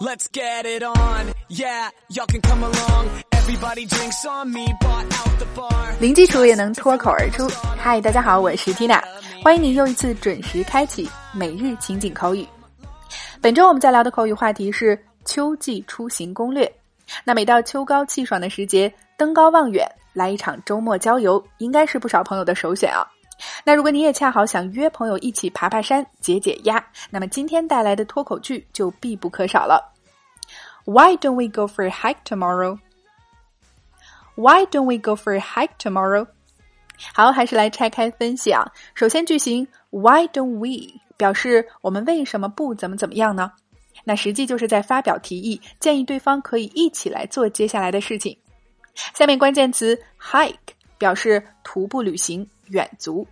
[0.00, 1.32] Let's get it on.
[1.48, 3.06] Yeah, y'all can come along.
[3.32, 6.00] Everybody drinks on me, bought out the bar.
[6.00, 7.48] 零基础也能脱口而出。
[7.78, 9.00] 嗨，大家好，我是 Tina，
[9.44, 12.46] 欢迎你又一次准时开启每日情景口语。
[13.40, 16.70] 本周我们在聊的口语话题是秋季出行攻略。
[17.22, 23.06] 那每到秋高气爽的时节，登高望远，来一场周末郊游，应该是不少朋友的首选啊。
[23.64, 29.92] 那如果你也恰好想约朋友一起爬爬山、解解压，那么今天带来的脱口剧就必不可少了。
[30.84, 32.78] Why don't we go for a hike tomorrow?
[34.36, 36.28] Why don't we go for a hike tomorrow?
[37.12, 38.72] 好，还是来拆开分析啊。
[38.94, 43.52] 首先，句型 Why don't we 表示我们为什么不怎么怎么样呢？
[44.04, 48.38] 那实际就是在发表提议，建议对方可以一起来做接下来的事情。
[49.14, 50.54] 下面关键词 hike
[50.96, 53.26] 表示徒步旅行、远足，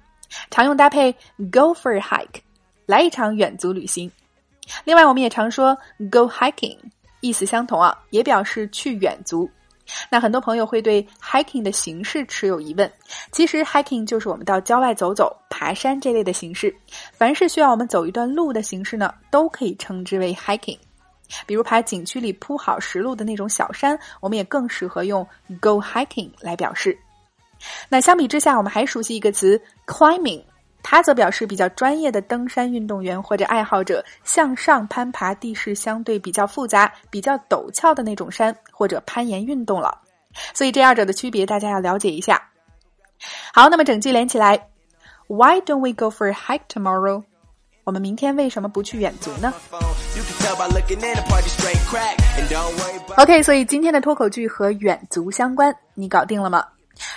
[0.50, 1.12] 常用搭配
[1.52, 2.40] go for a hike，
[2.86, 4.10] 来一场远足旅行。
[4.84, 5.76] 另外，我们也常说
[6.10, 6.78] go hiking，
[7.20, 9.50] 意思相同啊，也表示去远足。
[10.08, 12.90] 那很多朋友会对 hiking 的形式持有疑问，
[13.32, 16.74] 其实 hiking 就是我们到郊外走走、爬山这类的形式。
[17.12, 20.78] 凡是需要我们走一段路的形式呢，都可以称之为 hiking。
[21.46, 25.22] 比如爬景区里铺好石路的那种小山，我们也更适合用
[25.60, 26.98] go hiking 来表示。
[27.88, 30.42] 那相比之下，我们还熟悉一个词 climbing。
[30.86, 39.98] 它则表示比较专业的登山运动员或者爱好者向上攀爬地势相对比较复杂、比较陡峭的那种山或者攀岩运动了。
[40.52, 42.50] 所以这二者的区别大家要了解一下。
[43.54, 44.68] 好，那么整句连起来
[45.26, 47.24] ：Why don't we go for a hike tomorrow？
[47.84, 49.54] 我们明天为什么不去远足呢
[53.16, 56.62] ？OK，所以今天的脱口剧和远足相关，你搞定了吗？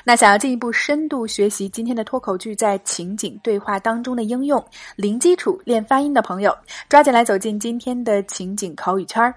[0.03, 4.63] 那想要进一步深度学习今天的脱口剧在情景对话当中的应用，
[4.95, 6.57] 零基础练发音的朋友，
[6.89, 9.33] 抓紧来走进今天的情景口语圈儿。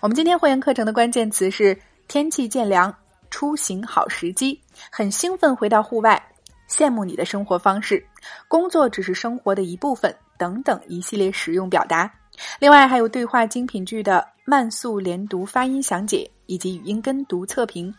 [0.00, 2.94] 我们今天会员课程的关键词是天气渐凉、
[3.30, 4.58] 出行好时机、
[4.90, 6.20] 很兴奋回到户外、
[6.68, 8.04] 羡慕你的生活方式、
[8.48, 12.10] 工作只是生活的一部分等等一系列实用表达。
[12.58, 17.94] 另外还有对话精品剧的慢速连读发音详解以及语音跟读测评。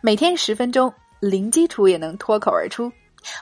[0.00, 2.92] 每天十分钟，零基础也能脱口而出。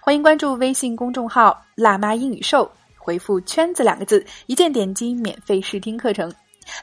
[0.02, 6.30] 欢迎关注微信公众号“辣妈英语秀”，回复“圈子”两个字，一键点击免费试听课程。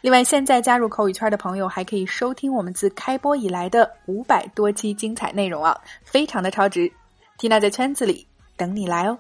[0.02, 6.92] 另外，现在加入口语圈的朋友还可以收听我们自开播以来的五百多期精彩内容啊，非常的超值。
[7.38, 9.20] Tina 在圈子里等你来哦。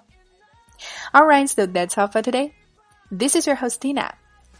[1.13, 2.51] All right, so that's all for today.
[3.15, 4.13] This is your host Tina.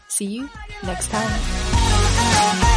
[0.08, 0.46] See you
[0.84, 2.67] next time.